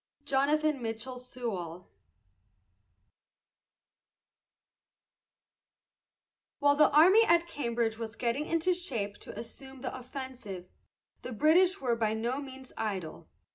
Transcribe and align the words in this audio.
JONATHAN 0.25 0.81
MITCHELL 0.81 1.19
SEWALL. 1.19 1.87
While 6.57 6.75
the 6.75 6.89
army 6.89 7.23
at 7.25 7.45
Cambridge 7.45 7.99
was 7.99 8.15
getting 8.15 8.47
into 8.47 8.73
shape 8.73 9.19
to 9.19 9.37
assume 9.37 9.81
the 9.81 9.95
offensive, 9.95 10.65
the 11.21 11.31
British 11.33 11.79
were 11.79 11.95
by 11.95 12.15
no 12.15 12.39
means 12.41 12.73
idle. 12.75 13.29